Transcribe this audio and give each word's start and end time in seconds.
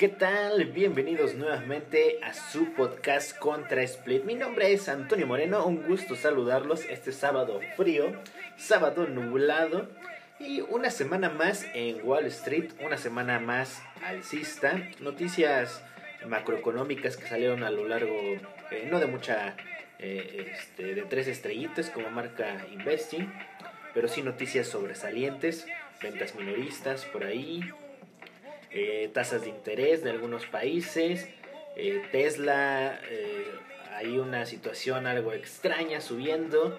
¿Qué 0.00 0.08
tal? 0.08 0.64
Bienvenidos 0.64 1.34
nuevamente 1.34 2.20
a 2.22 2.32
su 2.32 2.72
podcast 2.72 3.36
Contra 3.36 3.82
Split. 3.82 4.24
Mi 4.24 4.34
nombre 4.34 4.72
es 4.72 4.88
Antonio 4.88 5.26
Moreno, 5.26 5.66
un 5.66 5.82
gusto 5.82 6.16
saludarlos 6.16 6.86
este 6.86 7.12
sábado 7.12 7.60
frío, 7.76 8.06
sábado 8.56 9.06
nublado 9.06 9.90
y 10.38 10.62
una 10.62 10.90
semana 10.90 11.28
más 11.28 11.66
en 11.74 12.00
Wall 12.02 12.24
Street, 12.24 12.70
una 12.82 12.96
semana 12.96 13.40
más 13.40 13.82
alcista. 14.02 14.80
Noticias 15.00 15.82
macroeconómicas 16.26 17.18
que 17.18 17.28
salieron 17.28 17.62
a 17.62 17.70
lo 17.70 17.86
largo, 17.86 18.14
eh, 18.70 18.88
no 18.90 19.00
de 19.00 19.06
mucha, 19.06 19.54
eh, 19.98 20.50
este, 20.54 20.94
de 20.94 21.02
tres 21.02 21.28
estrellitas 21.28 21.90
como 21.90 22.08
marca 22.08 22.66
Investing, 22.72 23.30
pero 23.94 24.08
sí 24.08 24.22
noticias 24.22 24.68
sobresalientes, 24.68 25.66
ventas 26.02 26.34
minoristas 26.34 27.04
por 27.06 27.24
ahí, 27.24 27.62
eh, 28.72 29.10
tasas 29.12 29.42
de 29.42 29.48
interés 29.48 30.04
de 30.04 30.10
algunos 30.10 30.46
países, 30.46 31.28
eh, 31.76 32.02
Tesla, 32.12 33.00
eh, 33.10 33.50
hay 33.96 34.18
una 34.18 34.46
situación 34.46 35.06
algo 35.06 35.32
extraña 35.32 36.00
subiendo. 36.00 36.78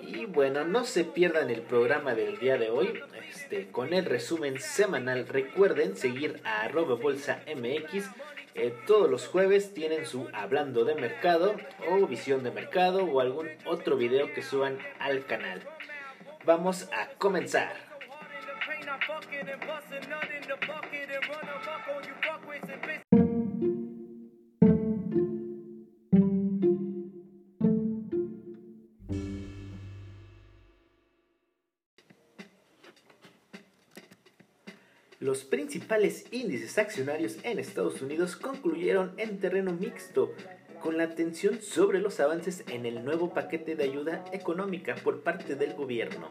Y 0.00 0.26
bueno, 0.26 0.64
no 0.64 0.84
se 0.84 1.02
pierdan 1.02 1.50
el 1.50 1.62
programa 1.62 2.14
del 2.14 2.38
día 2.38 2.56
de 2.56 2.70
hoy. 2.70 3.00
Este, 3.28 3.66
con 3.66 3.92
el 3.92 4.04
resumen 4.04 4.60
semanal, 4.60 5.26
recuerden 5.26 5.96
seguir 5.96 6.40
a 6.44 6.62
arroba 6.62 6.94
bolsa 6.94 7.42
MX. 7.46 8.10
todos 8.86 9.10
los 9.10 9.26
jueves 9.26 9.74
tienen 9.74 10.06
su 10.06 10.28
hablando 10.32 10.84
de 10.84 10.94
mercado 10.94 11.56
o 11.88 12.06
visión 12.06 12.42
de 12.42 12.50
mercado 12.50 13.04
o 13.04 13.20
algún 13.20 13.48
otro 13.64 13.96
video 13.96 14.32
que 14.32 14.42
suban 14.42 14.78
al 14.98 15.26
canal. 15.26 15.62
Vamos 16.48 16.88
a 16.92 17.10
comenzar. 17.18 17.74
Los 35.20 35.44
principales 35.44 36.24
índices 36.30 36.78
accionarios 36.78 37.36
en 37.42 37.58
Estados 37.58 38.00
Unidos 38.00 38.36
concluyeron 38.36 39.12
en 39.18 39.38
terreno 39.38 39.74
mixto, 39.74 40.32
con 40.80 40.96
la 40.96 41.04
atención 41.04 41.60
sobre 41.60 42.00
los 42.00 42.20
avances 42.20 42.64
en 42.68 42.86
el 42.86 43.04
nuevo 43.04 43.32
paquete 43.34 43.76
de 43.76 43.84
ayuda 43.84 44.24
económica 44.32 44.94
por 44.96 45.22
parte 45.22 45.54
del 45.54 45.74
gobierno. 45.74 46.28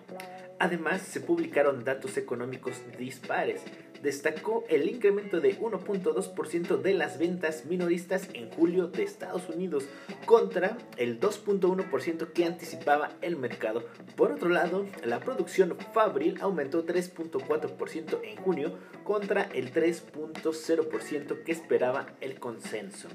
Además, 0.60 1.02
se 1.02 1.22
publicaron 1.22 1.84
datos 1.84 2.18
económicos 2.18 2.82
dispares. 2.98 3.62
Destacó 4.02 4.64
el 4.70 4.88
incremento 4.88 5.40
de 5.42 5.58
1.2% 5.58 6.82
de 6.82 6.94
las 6.94 7.18
ventas 7.18 7.66
minoristas 7.66 8.30
en 8.34 8.50
julio 8.52 8.88
de 8.88 9.04
Estados 9.04 9.50
Unidos 9.50 9.86
contra 10.26 10.78
el 10.98 11.20
2.1% 11.20 12.32
que 12.32 12.46
anticipaba 12.46 13.12
el 13.22 13.36
mercado. 13.38 13.84
Por 14.16 14.32
otro 14.32 14.50
lado, 14.50 14.86
la 15.04 15.20
producción 15.20 15.76
fabril 15.94 16.38
aumentó 16.42 16.86
3.4% 16.86 18.20
en 18.24 18.36
junio 18.38 18.78
contra 19.04 19.44
el 19.54 19.74
3.0% 19.74 21.44
que 21.44 21.52
esperaba 21.52 22.08
el 22.22 22.40
consenso. 22.40 23.10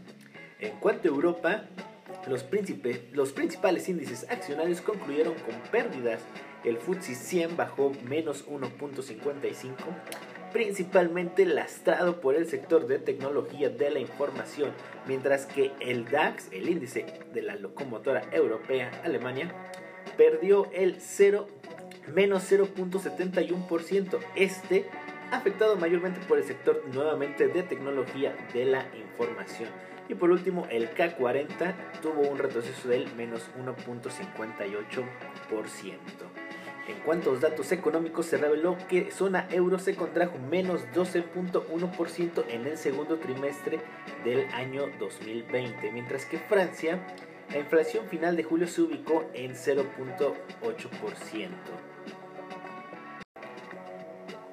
En 0.63 0.77
cuanto 0.77 1.09
a 1.09 1.11
Europa, 1.11 1.65
los, 2.29 2.45
principales 2.45 3.89
índices 3.89 4.27
accionarios 4.31 4.81
concluyeron 4.81 5.35
con 5.35 5.57
pérdidas. 5.73 6.21
El 6.63 6.77
FTSE 6.77 7.17
100 7.17 7.57
bajó 7.57 7.93
menos 8.09 8.47
1.55, 8.47 9.75
principalmente 10.53 11.47
lastrado 11.47 12.21
por 12.21 12.37
el 12.37 12.47
sector 12.47 12.87
de 12.87 13.01
tecnología 13.01 13.71
de 13.71 13.91
la 13.91 13.99
información, 13.99 14.71
mientras 15.09 15.47
que 15.47 15.73
el 15.81 16.05
DAX, 16.05 16.47
el 16.53 16.69
índice 16.69 17.07
de 17.35 17.43
la 17.43 17.57
locomotora 17.57 18.23
europea 18.31 18.93
Alemania, 19.03 19.53
perdió 20.17 20.71
el 20.73 21.01
0, 21.01 21.49
menos 22.15 22.53
0.71%. 22.53 24.21
Este 24.37 24.87
afectado 25.33 25.75
mayormente 25.75 26.21
por 26.29 26.39
el 26.39 26.45
sector 26.45 26.85
nuevamente 26.95 27.49
de 27.49 27.65
tecnología 27.65 28.37
de 28.55 28.65
la 28.65 28.87
información. 28.95 29.92
Y 30.09 30.15
por 30.15 30.31
último, 30.31 30.67
el 30.71 30.95
K40 30.95 31.75
tuvo 32.01 32.23
un 32.23 32.39
retroceso 32.39 32.89
del 32.89 33.15
menos 33.15 33.51
1.58%. 33.59 35.05
En 36.89 36.99
cuanto 37.05 37.31
a 37.31 37.35
los 37.35 37.43
datos 37.43 37.71
económicos, 37.71 38.27
se 38.27 38.39
reveló 38.39 38.77
que 38.89 39.13
zona 39.13 39.47
euro 39.51 39.79
se 39.79 39.95
contrajo 39.95 40.37
menos 40.39 40.83
12.1% 40.95 42.45
en 42.49 42.67
el 42.67 42.77
segundo 42.77 43.19
trimestre 43.19 43.79
del 44.25 44.47
año 44.53 44.89
2020, 44.99 45.93
mientras 45.93 46.27
que 46.27 46.39
Francia, 46.39 46.99
la 47.51 47.59
inflación 47.59 48.09
final 48.09 48.37
de 48.37 48.43
julio 48.43 48.67
se 48.67 48.83
ubicó 48.83 49.31
en 49.33 49.53
0.8%. 49.53 51.92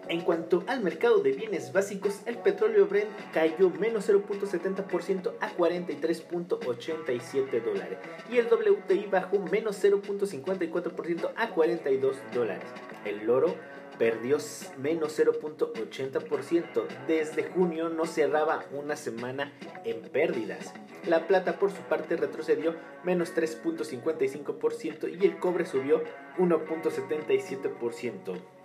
En 0.10 0.22
cuanto 0.22 0.64
al 0.66 0.82
mercado 0.82 1.20
de 1.20 1.34
bienes 1.34 1.72
básicos, 1.72 2.22
el 2.26 2.40
petróleo 2.40 2.88
Brent 2.88 3.12
cayó 3.32 3.70
menos 3.70 4.10
0.70% 4.10 5.34
a 5.40 5.56
43.87 5.56 7.64
dólares 7.64 8.00
y 8.32 8.38
el 8.38 8.48
WTI 8.48 9.06
bajó 9.06 9.38
menos 9.38 9.84
0.54% 9.84 11.32
a 11.36 11.52
42 11.52 12.16
dólares. 12.34 12.66
El 13.06 13.30
oro 13.30 13.54
perdió 14.00 14.40
menos 14.80 15.20
0.80%. 15.20 16.88
Desde 17.06 17.44
junio 17.44 17.90
no 17.90 18.08
cerraba 18.08 18.66
una 18.72 18.96
semana 18.96 19.54
en 19.86 20.02
pérdidas. 20.02 20.74
La 21.06 21.28
plata 21.28 21.60
por 21.60 21.70
su 21.70 21.84
parte 21.84 22.18
retrocedió 22.18 22.74
menos 23.04 23.36
3.55% 23.36 25.22
y 25.22 25.26
el 25.26 25.38
cobre 25.38 25.68
subió 25.68 26.04
1.77%. 26.40 28.59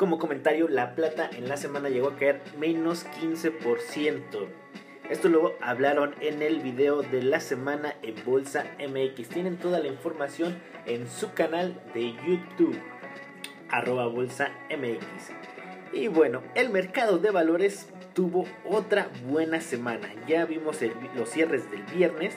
Como 0.00 0.18
comentario, 0.18 0.66
la 0.66 0.94
plata 0.94 1.28
en 1.30 1.46
la 1.46 1.58
semana 1.58 1.90
llegó 1.90 2.08
a 2.08 2.16
caer 2.16 2.40
menos 2.58 3.04
15%. 3.20 4.22
Esto 5.10 5.28
lo 5.28 5.52
hablaron 5.60 6.14
en 6.22 6.40
el 6.40 6.60
video 6.60 7.02
de 7.02 7.22
la 7.22 7.38
semana 7.38 7.94
en 8.00 8.14
Bolsa 8.24 8.64
MX. 8.78 9.28
Tienen 9.28 9.58
toda 9.58 9.78
la 9.78 9.88
información 9.88 10.56
en 10.86 11.06
su 11.06 11.34
canal 11.34 11.78
de 11.92 12.14
YouTube, 12.26 12.80
arroba 13.68 14.06
Bolsa 14.06 14.48
MX. 14.70 15.34
Y 15.92 16.08
bueno, 16.08 16.42
el 16.54 16.70
mercado 16.70 17.18
de 17.18 17.30
valores 17.30 17.90
tuvo 18.14 18.46
otra 18.64 19.10
buena 19.26 19.60
semana. 19.60 20.08
Ya 20.26 20.46
vimos 20.46 20.78
los 21.14 21.28
cierres 21.28 21.70
del 21.70 21.82
viernes 21.82 22.34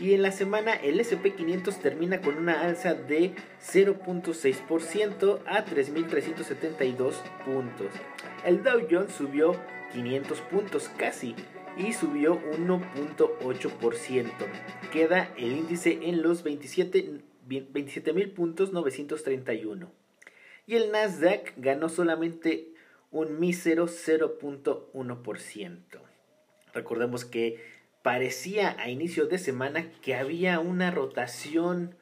y 0.00 0.14
en 0.14 0.22
la 0.22 0.32
semana 0.32 0.74
el 0.74 0.98
SP500 0.98 1.80
termina 1.80 2.20
con 2.20 2.36
una 2.36 2.62
alza 2.62 2.94
de 2.94 3.34
0.6% 3.62 5.40
a 5.46 5.64
3.372 5.64 7.14
puntos. 7.44 7.92
El 8.44 8.62
Dow 8.62 8.86
Jones 8.90 9.12
subió 9.12 9.54
500 9.92 10.40
puntos 10.42 10.90
casi 10.96 11.34
y 11.76 11.92
subió 11.92 12.40
1.8%. 12.56 14.30
Queda 14.92 15.32
el 15.36 15.52
índice 15.52 16.00
en 16.02 16.22
los 16.22 16.44
27.000 16.44 18.32
puntos 18.32 18.72
931. 18.72 19.90
Y 20.66 20.76
el 20.76 20.92
Nasdaq 20.92 21.52
ganó 21.56 21.88
solamente 21.88 22.68
un 23.10 23.38
mísero 23.38 23.86
0.1%. 23.86 25.78
Recordemos 26.72 27.24
que 27.24 27.60
parecía 28.04 28.76
a 28.78 28.90
inicio 28.90 29.28
de 29.28 29.38
semana 29.38 29.90
que 30.02 30.14
había 30.14 30.60
una 30.60 30.90
rotación 30.90 31.94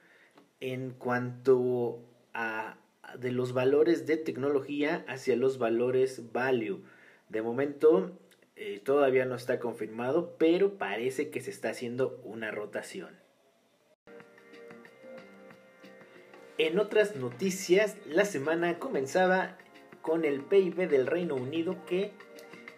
en 0.59 0.91
cuanto 0.91 2.00
a 2.35 2.76
de 3.21 3.31
los 3.31 3.53
valores 3.53 4.05
de 4.05 4.17
tecnología 4.17 5.05
hacia 5.06 5.37
los 5.37 5.59
valores 5.59 6.32
value. 6.32 6.82
De 7.29 7.41
momento 7.41 8.19
eh, 8.56 8.81
todavía 8.85 9.26
no 9.26 9.37
está 9.37 9.61
confirmado, 9.61 10.35
pero 10.38 10.76
parece 10.76 11.31
que 11.31 11.41
se 11.41 11.50
está 11.50 11.71
haciendo 11.71 12.21
una 12.25 12.50
rotación. 12.50 13.17
En 16.59 16.81
otras 16.81 17.15
noticias, 17.15 17.97
la 18.06 18.25
semana 18.25 18.81
comenzaba 18.81 19.56
con 20.00 20.25
el 20.25 20.41
PIB 20.41 20.88
del 20.88 21.06
Reino 21.06 21.37
Unido 21.37 21.76
que 21.87 22.11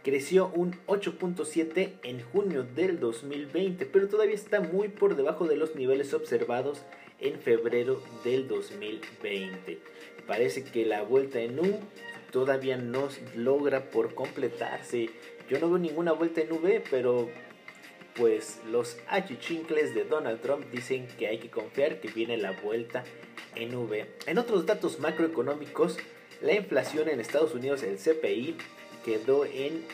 creció 0.05 0.53
un 0.55 0.75
8.7 0.87 1.95
en 2.03 2.23
junio 2.23 2.63
del 2.63 3.01
2020, 3.01 3.87
pero 3.87 4.07
todavía 4.07 4.35
está 4.35 4.61
muy 4.61 4.89
por 4.89 5.17
debajo 5.17 5.49
de 5.49 5.57
los 5.57 5.75
niveles 5.75 6.13
observados 6.13 6.83
en 7.21 7.41
febrero 7.41 8.03
del 8.23 8.47
2020. 8.47 9.79
Parece 10.27 10.63
que 10.63 10.85
la 10.85 11.03
vuelta 11.03 11.41
en 11.41 11.59
U 11.59 11.81
todavía 12.31 12.77
no 12.77 13.09
logra 13.35 13.91
por 13.91 14.15
completarse. 14.15 15.09
Yo 15.49 15.59
no 15.59 15.69
veo 15.69 15.79
ninguna 15.79 16.13
vuelta 16.13 16.43
en 16.43 16.53
V, 16.53 16.83
pero 16.91 17.31
pues 18.15 18.61
los 18.71 18.99
achichincles 19.09 19.95
de 19.95 20.05
Donald 20.05 20.41
Trump 20.41 20.67
dicen 20.71 21.09
que 21.19 21.29
hay 21.29 21.39
que 21.39 21.51
confiar 21.51 22.01
que 22.01 22.09
viene 22.09 22.37
la 22.37 22.53
vuelta 22.53 23.05
en 23.57 23.75
V. 23.75 24.07
En 24.27 24.39
otros 24.39 24.67
datos 24.67 25.01
macroeconómicos, 25.01 25.97
la 26.43 26.55
inflación 26.55 27.09
en 27.09 27.21
Estados 27.21 27.55
Unidos, 27.55 27.83
el 27.83 27.97
CPI, 27.97 28.57
quedó 29.05 29.45
en 29.45 29.85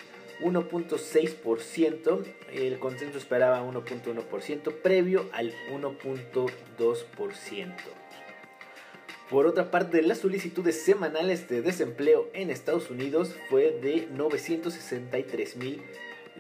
1.6%, 0.41 2.25
el 2.53 2.79
consenso 2.79 3.19
esperaba 3.19 3.63
1.1%, 3.63 4.75
previo 4.83 5.29
al 5.33 5.53
1.2%. 5.73 7.75
Por 9.29 9.47
otra 9.47 9.71
parte, 9.71 10.03
las 10.03 10.19
solicitudes 10.19 10.83
semanales 10.83 11.49
de 11.49 11.63
desempleo 11.63 12.29
en 12.33 12.51
Estados 12.51 12.91
Unidos 12.91 13.37
fue 13.49 13.71
de 13.71 14.09
963 14.11 15.57
mil 15.57 15.83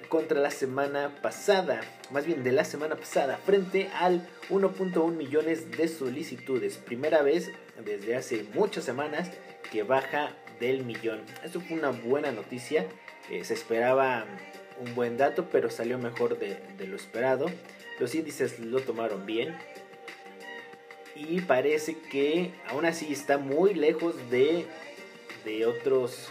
contra 0.08 0.40
la 0.40 0.50
semana 0.50 1.20
pasada, 1.23 1.82
más 2.11 2.26
bien 2.26 2.43
de 2.43 2.50
la 2.50 2.64
semana 2.64 2.96
pasada, 2.96 3.37
frente 3.37 3.88
al 3.94 4.28
1.1 4.49 5.12
millones 5.12 5.70
de 5.70 5.87
solicitudes. 5.87 6.78
Primera 6.78 7.23
vez 7.23 7.52
desde 7.84 8.16
hace 8.16 8.44
muchas 8.55 8.84
semanas 8.84 9.31
que 9.70 9.84
baja 9.84 10.34
del 10.61 10.85
millón. 10.85 11.23
Esto 11.43 11.61
fue 11.61 11.77
una 11.77 11.91
buena 11.91 12.31
noticia. 12.31 12.87
Eh, 13.31 13.43
se 13.45 13.55
esperaba 13.55 14.27
un 14.79 14.95
buen 14.95 15.17
dato, 15.17 15.49
pero 15.51 15.71
salió 15.71 15.99
mejor 15.99 16.39
de, 16.39 16.59
lo 16.87 16.97
esperado. 16.97 17.47
Los 17.99 18.15
índices 18.15 18.61
lo 18.61 18.81
tomaron 18.81 19.27
bien. 19.27 19.57
Y 21.17 21.41
parece 21.41 21.97
que 21.99 22.53
aún 22.69 22.85
así 22.85 23.12
está 23.12 23.39
muy 23.39 23.75
lejos 23.75 24.31
de, 24.31 24.67
de 25.45 25.67
otros 25.67 26.31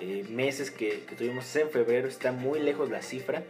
eh, 0.00 0.24
meses 0.28 0.70
que, 0.70 1.04
tuvimos 1.16 1.54
en 1.56 1.70
febrero. 1.70 2.08
Está 2.08 2.32
muy 2.32 2.60
lejos 2.60 2.90
la 2.90 3.02
cifra. 3.02 3.44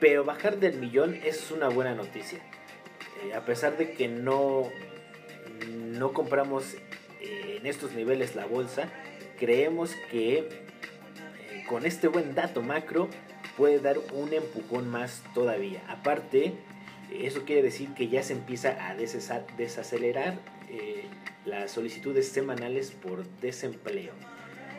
Pero 0.00 0.24
bajar 0.24 0.58
del 0.58 0.78
millón 0.78 1.20
es 1.24 1.50
una 1.50 1.68
buena 1.68 1.94
noticia. 1.94 2.38
Eh, 3.24 3.34
a 3.34 3.44
pesar 3.44 3.76
de 3.76 3.92
que 3.92 4.06
no, 4.06 4.70
no 5.66 6.12
compramos 6.12 6.76
en 7.58 7.66
estos 7.66 7.92
niveles 7.92 8.34
la 8.34 8.46
bolsa, 8.46 8.88
creemos 9.38 9.94
que 10.10 10.38
eh, 10.38 10.48
con 11.68 11.84
este 11.84 12.08
buen 12.08 12.34
dato 12.34 12.62
macro 12.62 13.08
puede 13.56 13.80
dar 13.80 13.98
un 14.12 14.32
empujón 14.32 14.88
más 14.88 15.22
todavía. 15.34 15.82
Aparte, 15.88 16.54
eso 17.12 17.44
quiere 17.44 17.62
decir 17.62 17.94
que 17.94 18.08
ya 18.08 18.22
se 18.22 18.34
empieza 18.34 18.88
a 18.88 18.94
desacelerar 18.94 20.38
eh, 20.70 21.04
las 21.44 21.72
solicitudes 21.72 22.28
semanales 22.28 22.92
por 22.92 23.26
desempleo. 23.40 24.12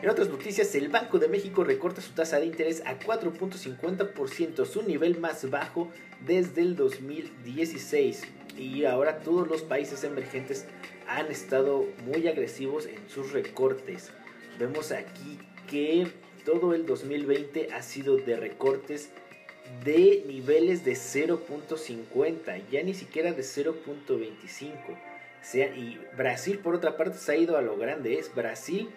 En 0.02 0.08
otras 0.08 0.30
noticias, 0.30 0.74
el 0.76 0.88
Banco 0.88 1.18
de 1.18 1.28
México 1.28 1.62
recorta 1.62 2.00
su 2.00 2.12
tasa 2.12 2.40
de 2.40 2.46
interés 2.46 2.82
a 2.86 2.98
4.50%, 2.98 4.64
su 4.64 4.82
nivel 4.82 5.20
más 5.20 5.50
bajo 5.50 5.90
desde 6.24 6.62
el 6.62 6.74
2016. 6.74 8.22
Y 8.60 8.84
ahora 8.84 9.20
todos 9.20 9.48
los 9.48 9.62
países 9.62 10.04
emergentes 10.04 10.66
han 11.08 11.30
estado 11.30 11.86
muy 12.04 12.28
agresivos 12.28 12.84
en 12.84 13.08
sus 13.08 13.32
recortes. 13.32 14.10
Vemos 14.58 14.92
aquí 14.92 15.38
que 15.66 16.06
todo 16.44 16.74
el 16.74 16.84
2020 16.84 17.72
ha 17.72 17.80
sido 17.82 18.18
de 18.18 18.36
recortes 18.36 19.08
de 19.82 20.24
niveles 20.26 20.84
de 20.84 20.92
0.50, 20.92 22.68
ya 22.70 22.82
ni 22.82 22.92
siquiera 22.92 23.32
de 23.32 23.42
0.25. 23.42 24.74
Sea, 25.40 25.74
y 25.74 25.98
Brasil, 26.18 26.58
por 26.58 26.74
otra 26.74 26.98
parte, 26.98 27.16
se 27.16 27.32
ha 27.32 27.36
ido 27.36 27.56
a 27.56 27.62
lo 27.62 27.78
grande. 27.78 28.18
Es 28.18 28.34
Brasil 28.34 28.90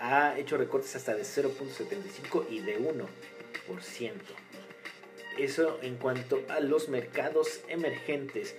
ha 0.00 0.36
hecho 0.36 0.56
recortes 0.56 0.96
hasta 0.96 1.14
de 1.14 1.22
0.75 1.22 2.46
y 2.50 2.58
de 2.58 2.80
1%. 2.80 3.06
Eso 5.38 5.78
en 5.82 5.98
cuanto 5.98 6.42
a 6.48 6.58
los 6.58 6.88
mercados 6.88 7.60
emergentes. 7.68 8.56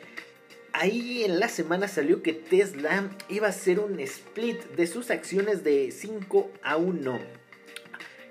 Ahí 0.78 1.24
en 1.24 1.40
la 1.40 1.48
semana 1.48 1.88
salió 1.88 2.22
que 2.22 2.34
Tesla 2.34 3.10
iba 3.30 3.48
a 3.48 3.52
hacer 3.52 3.80
un 3.80 3.98
split 4.02 4.62
de 4.76 4.88
sus 4.88 5.10
acciones 5.10 5.64
de 5.64 5.90
5 5.90 6.52
a 6.64 6.76
1. 6.76 7.18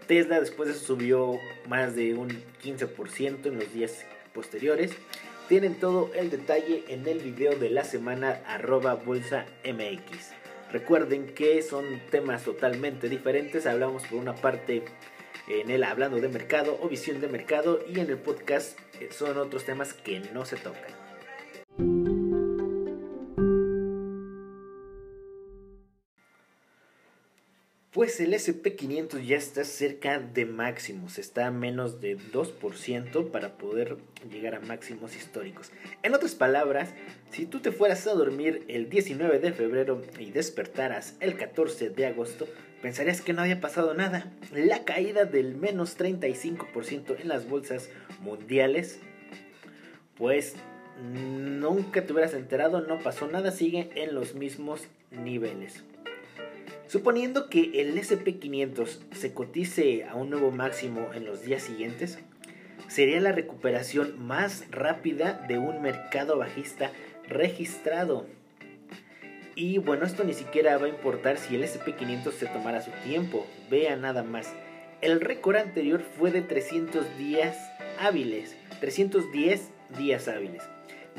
Tesla 0.07 0.41
después 0.41 0.69
de 0.69 0.75
eso 0.75 0.85
subió 0.85 1.39
más 1.69 1.97
de 1.97 2.13
un 2.13 2.29
15% 2.63 3.47
en 3.47 3.59
los 3.59 3.73
días 3.73 4.05
posteriores. 4.35 4.91
Tienen 5.49 5.77
todo 5.77 6.11
el 6.15 6.29
detalle 6.29 6.85
en 6.89 7.09
el 7.09 7.21
video 7.21 7.59
de 7.59 7.71
la 7.71 7.83
semana 7.83 8.43
arroba 8.47 8.93
bolsa 8.93 9.47
MX. 9.65 10.33
Recuerden 10.71 11.33
que 11.35 11.63
son 11.63 11.99
temas 12.11 12.45
totalmente 12.45 13.09
diferentes. 13.09 13.65
Hablamos 13.65 14.03
por 14.03 14.19
una 14.19 14.35
parte 14.35 14.85
en 15.49 15.71
el 15.71 15.83
hablando 15.83 16.21
de 16.21 16.29
mercado 16.29 16.79
o 16.83 16.91
visión 16.91 17.23
de 17.23 17.29
mercado 17.29 17.81
y 17.89 18.01
en 18.01 18.11
el 18.11 18.19
podcast 18.19 18.79
eh, 19.01 19.09
son 19.11 19.39
otros 19.39 19.65
temas 19.65 19.95
que 19.95 20.21
no 20.21 20.45
se 20.45 20.57
tocan. 20.57 21.04
Pues 28.05 28.21
el 28.21 28.35
SP500 28.35 29.25
ya 29.25 29.39
está 29.39 29.65
cerca 29.65 30.19
de 30.19 30.45
máximos, 30.45 31.19
está 31.19 31.47
a 31.47 31.51
menos 31.51 32.03
de 32.03 32.19
2% 32.19 33.31
para 33.31 33.57
poder 33.57 33.97
llegar 34.31 34.55
a 34.55 34.61
máximos 34.61 35.17
históricos. 35.17 35.73
En 36.03 36.15
otras 36.15 36.35
palabras, 36.35 36.93
si 37.31 37.47
tú 37.47 37.61
te 37.61 37.73
fueras 37.73 38.07
a 38.07 38.13
dormir 38.13 38.63
el 38.69 38.91
19 38.91 39.39
de 39.39 39.55
febrero 39.55 40.03
y 40.19 40.33
despertaras 40.33 41.15
el 41.21 41.39
14 41.39 41.89
de 41.89 42.05
agosto, 42.05 42.47
pensarías 42.83 43.23
que 43.23 43.33
no 43.33 43.41
había 43.41 43.63
pasado 43.63 43.95
nada. 43.95 44.31
La 44.53 44.85
caída 44.85 45.25
del 45.25 45.55
menos 45.55 45.99
35% 45.99 47.19
en 47.19 47.29
las 47.29 47.49
bolsas 47.49 47.89
mundiales, 48.21 48.99
pues 50.19 50.57
nunca 51.11 52.05
te 52.05 52.13
hubieras 52.13 52.35
enterado, 52.35 52.83
no 52.83 52.99
pasó 52.99 53.29
nada, 53.29 53.51
sigue 53.51 53.89
en 53.95 54.15
los 54.15 54.35
mismos 54.35 54.89
niveles. 55.11 55.83
Suponiendo 56.87 57.49
que 57.49 57.81
el 57.81 57.97
SP500 57.97 58.99
se 59.13 59.33
cotice 59.33 60.05
a 60.05 60.15
un 60.15 60.31
nuevo 60.31 60.51
máximo 60.51 61.11
en 61.15 61.25
los 61.25 61.43
días 61.43 61.63
siguientes, 61.63 62.19
sería 62.89 63.21
la 63.21 63.33
recuperación 63.33 64.25
más 64.25 64.65
rápida 64.71 65.45
de 65.49 65.59
un 65.59 65.81
mercado 65.81 66.39
bajista 66.39 66.93
registrado. 67.27 68.27
Y 69.57 69.79
bueno, 69.79 70.05
esto 70.05 70.25
ni 70.25 70.35
siquiera 70.35 70.77
va 70.77 70.87
a 70.87 70.91
importar 70.91 71.39
si 71.39 71.55
el 71.55 71.65
SP500 71.65 72.33
se 72.33 72.47
tomara 72.47 72.83
su 72.83 72.91
tiempo. 73.07 73.47
Vea 73.71 73.97
nada 73.97 74.23
más. 74.23 74.53
El 75.01 75.21
récord 75.21 75.57
anterior 75.57 76.03
fue 76.03 76.31
de 76.31 76.43
300 76.43 77.19
días 77.19 77.57
hábiles. 77.99 78.57
310 78.81 79.71
días 79.97 80.29
hábiles 80.29 80.63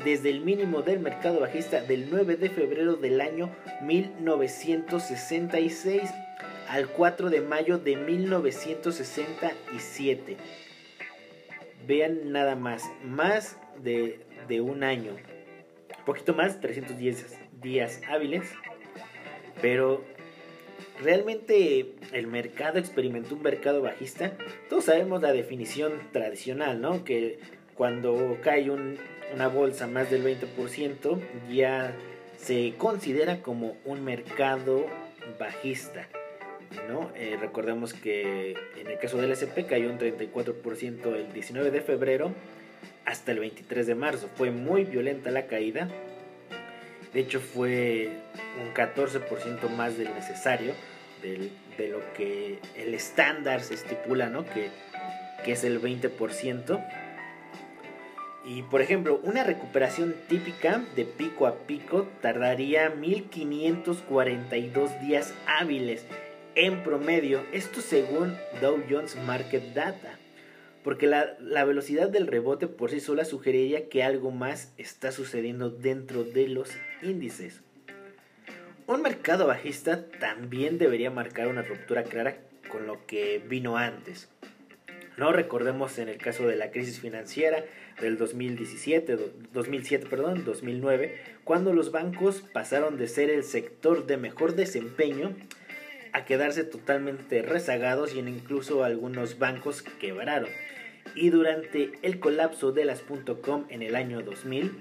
desde 0.04 0.30
el 0.30 0.40
mínimo 0.40 0.82
del 0.82 1.00
mercado 1.00 1.40
bajista 1.40 1.80
del 1.80 2.08
9 2.10 2.36
de 2.36 2.50
febrero 2.50 2.94
del 2.96 3.20
año 3.20 3.50
1966 3.82 6.10
al 6.68 6.88
4 6.88 7.30
de 7.30 7.40
mayo 7.40 7.78
de 7.78 7.96
1967. 7.96 10.36
Vean 11.86 12.32
nada 12.32 12.56
más, 12.56 12.82
más 13.04 13.56
de, 13.82 14.18
un 14.60 14.82
año, 14.82 15.12
un 15.12 16.04
poquito 16.04 16.34
más, 16.34 16.60
310 16.60 17.38
días 17.62 18.02
hábiles, 18.08 18.50
pero 19.62 20.04
realmente 21.02 21.94
el 22.12 22.26
mercado 22.26 22.78
experimentó 22.78 23.36
un 23.36 23.42
mercado 23.42 23.80
bajista. 23.82 24.32
Todos 24.68 24.86
sabemos 24.86 25.22
la 25.22 25.30
definición 25.32 25.92
tradicional, 26.12 26.80
¿no? 26.80 27.04
Que 27.04 27.38
cuando 27.74 28.38
cae 28.42 28.70
un, 28.70 28.98
una 29.34 29.48
bolsa 29.48 29.86
más 29.86 30.10
del 30.10 30.24
20%, 30.24 31.20
ya 31.50 31.94
se 32.38 32.74
considera 32.76 33.42
como 33.42 33.76
un 33.84 34.04
mercado 34.04 34.86
bajista. 35.38 36.08
¿no? 36.88 37.10
Eh, 37.14 37.36
recordemos 37.40 37.94
que 37.94 38.54
en 38.76 38.86
el 38.86 38.98
caso 38.98 39.18
del 39.18 39.32
SP 39.32 39.66
cayó 39.66 39.90
un 39.90 39.98
34% 39.98 41.14
el 41.14 41.32
19 41.32 41.70
de 41.70 41.80
febrero 41.80 42.32
hasta 43.04 43.32
el 43.32 43.40
23 43.40 43.86
de 43.86 43.94
marzo. 43.94 44.28
Fue 44.36 44.50
muy 44.50 44.84
violenta 44.84 45.30
la 45.30 45.46
caída. 45.46 45.88
De 47.12 47.20
hecho 47.20 47.40
fue 47.40 48.10
un 48.62 48.74
14% 48.74 49.70
más 49.70 49.96
del 49.96 50.12
necesario, 50.14 50.74
de 51.22 51.88
lo 51.88 52.00
que 52.14 52.58
el 52.76 52.94
estándar 52.94 53.62
se 53.62 53.74
estipula, 53.74 54.28
¿no? 54.28 54.44
que, 54.44 54.70
que 55.44 55.52
es 55.52 55.64
el 55.64 55.80
20%. 55.80 57.05
Y 58.46 58.62
por 58.62 58.80
ejemplo, 58.80 59.20
una 59.24 59.42
recuperación 59.42 60.14
típica 60.28 60.84
de 60.94 61.04
pico 61.04 61.48
a 61.48 61.66
pico 61.66 62.06
tardaría 62.22 62.90
1542 62.90 65.00
días 65.00 65.34
hábiles 65.46 66.06
en 66.54 66.84
promedio, 66.84 67.42
esto 67.52 67.80
según 67.80 68.36
Dow 68.62 68.80
Jones 68.88 69.16
Market 69.26 69.74
Data, 69.74 70.16
porque 70.84 71.08
la, 71.08 71.36
la, 71.40 71.64
velocidad 71.64 72.08
del 72.08 72.28
rebote 72.28 72.68
por 72.68 72.90
sí 72.90 73.00
sola 73.00 73.24
sugeriría 73.24 73.88
que 73.88 74.04
algo 74.04 74.30
más 74.30 74.72
está 74.78 75.10
sucediendo 75.12 75.68
dentro 75.68 76.24
de 76.24 76.48
los 76.48 76.70
índices. 77.02 77.60
Un 78.86 79.02
mercado 79.02 79.48
bajista 79.48 80.06
también 80.20 80.78
debería 80.78 81.10
marcar 81.10 81.48
una 81.48 81.62
ruptura 81.62 82.04
clara 82.04 82.36
con 82.70 82.86
lo 82.86 83.04
que 83.06 83.42
vino 83.46 83.76
antes. 83.76 84.30
No 85.16 85.32
recordemos 85.32 85.98
en 85.98 86.08
el 86.08 86.18
caso 86.18 86.46
de 86.46 86.56
la 86.56 86.70
crisis 86.70 87.00
financiera 87.00 87.64
del 88.00 88.18
2017, 88.18 89.16
2007, 89.52 90.06
perdón, 90.10 90.44
2009, 90.44 91.18
cuando 91.44 91.72
los 91.72 91.90
bancos 91.90 92.42
pasaron 92.52 92.98
de 92.98 93.08
ser 93.08 93.30
el 93.30 93.42
sector 93.42 94.06
de 94.06 94.18
mejor 94.18 94.54
desempeño 94.54 95.34
a 96.12 96.26
quedarse 96.26 96.64
totalmente 96.64 97.40
rezagados 97.42 98.14
y 98.14 98.18
en 98.18 98.28
incluso 98.28 98.84
algunos 98.84 99.38
bancos 99.38 99.82
quebraron. 99.82 100.50
Y 101.14 101.30
durante 101.30 101.92
el 102.02 102.20
colapso 102.20 102.72
de 102.72 102.84
las 102.84 103.02
.com 103.40 103.64
en 103.70 103.82
el 103.82 103.96
año 103.96 104.20
2000, 104.20 104.72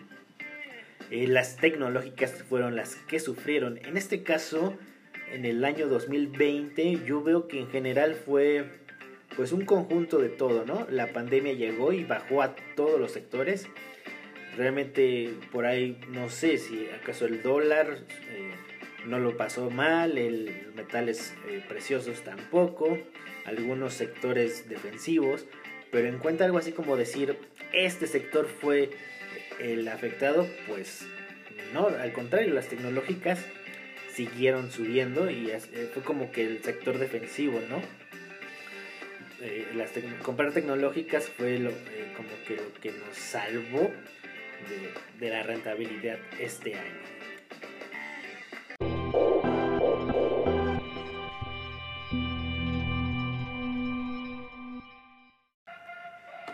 eh, 1.12 1.28
las 1.28 1.56
tecnológicas 1.58 2.44
fueron 2.44 2.76
las 2.76 2.96
que 2.96 3.20
sufrieron. 3.20 3.80
En 3.86 3.96
este 3.96 4.24
caso, 4.24 4.76
en 5.32 5.46
el 5.46 5.64
año 5.64 5.88
2020, 5.88 7.06
yo 7.06 7.22
veo 7.22 7.48
que 7.48 7.60
en 7.60 7.70
general 7.70 8.16
fue 8.16 8.66
pues 9.36 9.52
un 9.52 9.66
conjunto 9.66 10.20
de 10.20 10.30
todo, 10.30 10.66
¿no? 10.66 10.88
La 10.90 11.08
pandemia 11.08 11.54
llegó 11.54 11.92
y 11.92 12.04
bajó 12.04 12.42
a 12.42 12.56
todos 12.76 13.00
los 13.00 13.12
sectores. 13.12 13.68
Realmente 14.58 15.34
por 15.52 15.66
ahí 15.66 16.00
no 16.10 16.30
sé 16.30 16.58
si 16.58 16.88
acaso 16.90 17.26
el 17.26 17.42
dólar 17.42 18.00
eh, 18.32 18.52
no 19.06 19.20
lo 19.20 19.38
pasó 19.38 19.70
mal, 19.70 20.18
el 20.18 20.72
metales 20.76 21.34
eh, 21.50 21.64
preciosos 21.68 22.22
tampoco, 22.24 22.98
algunos 23.46 23.94
sectores 23.94 24.70
defensivos, 24.70 25.46
pero 25.92 26.08
en 26.08 26.18
cuenta 26.20 26.46
algo 26.46 26.58
así 26.58 26.72
como 26.72 26.96
decir 26.96 27.38
este 27.74 28.08
sector 28.08 28.48
fue 28.48 28.92
el 29.60 29.88
afectado, 29.88 30.48
pues 30.68 31.06
no, 31.74 31.88
al 31.88 32.14
contrario, 32.14 32.54
las 32.54 32.68
tecnológicas 32.68 33.46
siguieron 34.12 34.72
subiendo 34.72 35.30
y 35.30 35.52
eh, 35.52 35.90
fue 35.94 36.04
como 36.04 36.32
que 36.32 36.46
el 36.46 36.64
sector 36.64 36.98
defensivo, 36.98 37.60
¿no? 37.70 37.82
Eh, 39.42 39.68
las 39.76 39.92
tecnológicas 39.92 41.28
fue 41.30 41.60
lo, 41.60 41.70
eh, 41.70 42.14
como 42.16 42.30
que 42.48 42.56
lo 42.56 42.74
que 42.82 42.92
nos 42.92 43.16
salvó 43.18 43.92
de, 44.70 45.20
de 45.20 45.30
la 45.30 45.44
rentabilidad 45.44 46.18
este 46.40 46.76
año. 46.76 47.16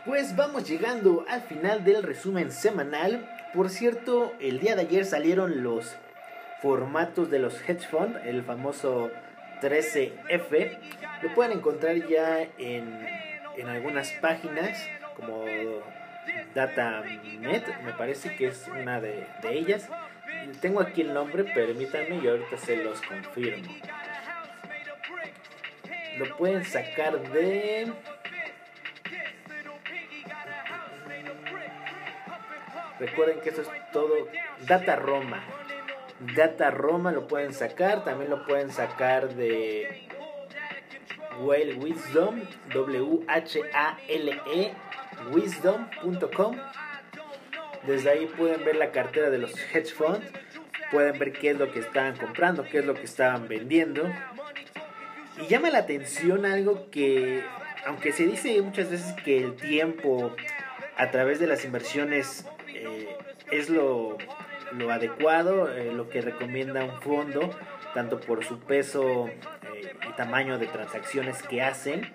Pues 0.05 0.35
vamos 0.35 0.67
llegando 0.67 1.23
al 1.29 1.41
final 1.43 1.83
del 1.83 2.01
resumen 2.01 2.51
semanal. 2.51 3.29
Por 3.53 3.69
cierto, 3.69 4.33
el 4.39 4.59
día 4.59 4.75
de 4.75 4.81
ayer 4.81 5.05
salieron 5.05 5.61
los 5.61 5.95
formatos 6.61 7.29
de 7.29 7.39
los 7.39 7.61
hedge 7.61 7.87
fund, 7.87 8.17
el 8.25 8.43
famoso 8.43 9.11
13F. 9.61 10.77
Lo 11.21 11.33
pueden 11.33 11.57
encontrar 11.57 11.95
ya 12.07 12.41
en, 12.57 13.07
en 13.57 13.67
algunas 13.67 14.11
páginas 14.13 14.85
como 15.15 15.45
DataNet, 16.53 17.81
me 17.83 17.93
parece 17.93 18.35
que 18.35 18.47
es 18.47 18.67
una 18.67 18.99
de, 18.99 19.27
de 19.41 19.53
ellas. 19.53 19.87
Tengo 20.59 20.81
aquí 20.81 21.01
el 21.01 21.13
nombre, 21.13 21.43
permítanme 21.43 22.17
y 22.17 22.27
ahorita 22.27 22.57
se 22.57 22.77
los 22.77 23.01
confirmo. 23.01 23.73
Lo 26.17 26.37
pueden 26.37 26.65
sacar 26.65 27.21
de 27.31 27.93
Recuerden 33.01 33.41
que 33.41 33.49
eso 33.49 33.61
es 33.61 33.69
todo 33.91 34.13
Data 34.67 34.95
Roma. 34.95 35.43
Data 36.35 36.69
Roma 36.69 37.11
lo 37.11 37.27
pueden 37.27 37.53
sacar, 37.53 38.03
también 38.03 38.29
lo 38.29 38.45
pueden 38.45 38.71
sacar 38.71 39.33
de 39.33 40.07
Whale 41.39 41.75
Wisdom, 41.75 42.41
W-H-A-L-E, 42.73 44.73
wisdom.com. 45.33 46.57
Desde 47.87 48.09
ahí 48.11 48.27
pueden 48.37 48.63
ver 48.63 48.75
la 48.75 48.91
cartera 48.91 49.31
de 49.31 49.39
los 49.39 49.53
hedge 49.73 49.95
funds, 49.95 50.21
pueden 50.91 51.17
ver 51.17 51.33
qué 51.33 51.51
es 51.51 51.57
lo 51.57 51.71
que 51.71 51.79
estaban 51.79 52.15
comprando, 52.15 52.63
qué 52.63 52.79
es 52.79 52.85
lo 52.85 52.93
que 52.93 53.05
estaban 53.05 53.47
vendiendo. 53.47 54.07
Y 55.41 55.47
llama 55.47 55.71
la 55.71 55.79
atención 55.79 56.45
algo 56.45 56.91
que, 56.91 57.43
aunque 57.87 58.11
se 58.11 58.27
dice 58.27 58.61
muchas 58.61 58.91
veces 58.91 59.15
que 59.23 59.39
el 59.39 59.55
tiempo 59.55 60.35
a 60.97 61.09
través 61.09 61.39
de 61.39 61.47
las 61.47 61.65
inversiones 61.65 62.45
eh, 62.67 63.17
es 63.49 63.69
lo, 63.69 64.17
adecuado, 64.91 65.71
eh, 65.71 65.91
lo 65.93 66.09
que 66.09 66.21
recomienda 66.21 66.83
un 66.83 67.01
fondo, 67.01 67.49
tanto 67.93 68.19
por 68.19 68.43
su 68.43 68.59
peso 68.59 69.27
eh, 69.27 69.95
y 70.07 70.11
tamaño 70.13 70.57
de 70.57 70.67
transacciones 70.67 71.41
que 71.43 71.61
hacen. 71.61 72.11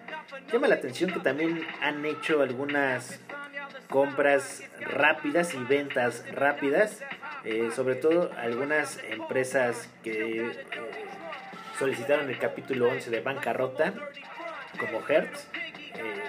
Llama 0.53 0.69
la 0.69 0.77
atención 0.77 1.11
que 1.11 1.21
también 1.21 1.67
han 1.81 2.05
hecho 2.05 2.43
algunas 2.43 3.21
compras 3.89 4.63
rápidas 4.81 5.55
y 5.55 5.59
ventas 5.59 6.25
rápidas, 6.33 7.03
sobre 7.77 7.95
todo 7.95 8.33
algunas 8.37 8.99
empresas 9.09 9.89
que 10.03 10.51
solicitaron 11.79 12.29
el 12.29 12.39
capítulo 12.39 12.89
11 12.89 13.11
de 13.11 13.21
bancarrota, 13.21 13.95
como 14.81 15.01
Hertz, 15.09 15.49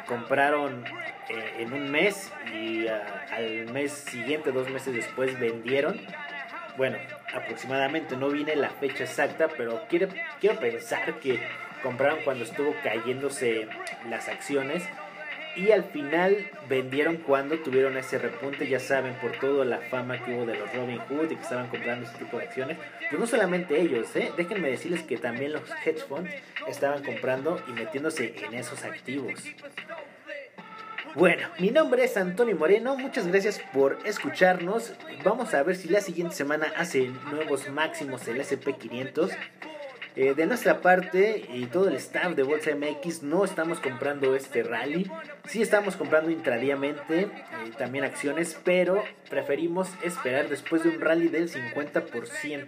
compraron 0.07 0.83
eh, 1.29 1.55
en 1.59 1.73
un 1.73 1.91
mes 1.91 2.31
y 2.57 2.87
ah, 2.87 3.25
al 3.31 3.71
mes 3.71 3.91
siguiente, 3.91 4.51
dos 4.51 4.69
meses 4.69 4.93
después, 4.93 5.39
vendieron. 5.39 5.99
Bueno, 6.77 6.97
aproximadamente 7.33 8.15
no 8.15 8.29
viene 8.29 8.55
la 8.55 8.69
fecha 8.69 9.03
exacta, 9.03 9.47
pero 9.57 9.81
quiero, 9.89 10.09
quiero 10.39 10.59
pensar 10.59 11.19
que 11.19 11.39
compraron 11.81 12.19
cuando 12.23 12.43
estuvo 12.43 12.75
cayéndose 12.83 13.67
las 14.09 14.27
acciones 14.27 14.83
y 15.57 15.71
al 15.71 15.85
final 15.85 16.51
vendieron 16.69 17.17
cuando 17.17 17.57
tuvieron 17.57 17.97
ese 17.97 18.19
repunte, 18.19 18.67
ya 18.67 18.79
saben, 18.79 19.15
por 19.15 19.31
toda 19.39 19.65
la 19.65 19.79
fama 19.79 20.23
que 20.23 20.33
hubo 20.33 20.45
de 20.45 20.55
los 20.55 20.71
Robin 20.73 20.99
Hood 20.99 21.31
y 21.31 21.35
que 21.35 21.41
estaban 21.41 21.67
comprando 21.67 22.05
ese 22.05 22.17
tipo 22.19 22.37
de 22.37 22.43
acciones. 22.43 22.77
Pues 23.09 23.19
no 23.19 23.25
solamente 23.25 23.79
ellos, 23.81 24.15
¿eh? 24.15 24.31
déjenme 24.37 24.69
decirles 24.69 25.01
que 25.01 25.17
también 25.17 25.53
los 25.53 25.63
hedge 25.83 26.05
funds 26.07 26.31
estaban 26.67 27.03
comprando 27.03 27.59
y 27.67 27.71
metiéndose 27.71 28.35
en 28.45 28.53
esos 28.53 28.83
activos. 28.83 29.43
Bueno, 31.17 31.47
mi 31.57 31.71
nombre 31.71 32.03
es 32.03 32.15
Antonio 32.15 32.55
Moreno, 32.55 32.95
muchas 32.95 33.25
gracias 33.25 33.59
por 33.73 33.97
escucharnos. 34.05 34.93
Vamos 35.23 35.55
a 35.55 35.63
ver 35.63 35.75
si 35.75 35.89
la 35.89 35.99
siguiente 35.99 36.35
semana 36.35 36.71
hace 36.77 37.09
nuevos 37.31 37.67
máximos 37.69 38.27
el 38.27 38.39
SP500. 38.39 39.35
Eh, 40.15 40.35
de 40.35 40.45
nuestra 40.45 40.79
parte 40.81 41.43
y 41.51 41.65
todo 41.65 41.87
el 41.87 41.95
staff 41.95 42.35
de 42.35 42.43
Bolsa 42.43 42.69
MX 42.75 43.23
no 43.23 43.45
estamos 43.45 43.79
comprando 43.79 44.35
este 44.35 44.61
rally. 44.61 45.09
Sí 45.45 45.63
estamos 45.63 45.95
comprando 45.95 46.29
intradíamente 46.29 47.21
eh, 47.21 47.29
también 47.79 48.03
acciones, 48.03 48.55
pero 48.63 49.03
preferimos 49.27 49.89
esperar 50.03 50.49
después 50.49 50.83
de 50.83 50.89
un 50.89 51.01
rally 51.01 51.29
del 51.29 51.51
50%. 51.51 52.67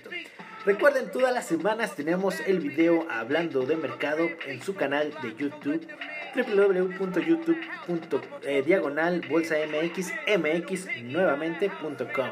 Recuerden, 0.66 1.10
todas 1.10 1.34
las 1.34 1.48
semanas 1.48 1.96
tenemos 1.96 2.42
el 2.42 2.60
video 2.60 3.08
hablando 3.10 3.66
de 3.66 3.78
mercado 3.78 4.28
en 4.46 4.62
su 4.62 4.76
canal 4.76 5.14
de 5.22 5.34
YouTube 5.36 5.88
www.youtube.diagonal 6.36 9.22
bolsa 9.30 9.56
mx 9.56 10.12
mx 10.38 10.88
nuevamente.com. 11.04 12.32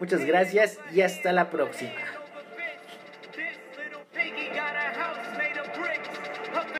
Muchas 0.00 0.26
gracias 0.26 0.80
y 0.92 1.02
hasta 1.02 1.32
la 1.32 1.50
próxima. 1.50 2.25